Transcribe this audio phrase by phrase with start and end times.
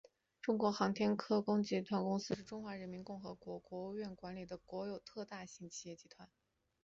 [0.41, 6.27] 中国航天科工集团公司是中华人民共和国国务院管理的国有特大型企业集团。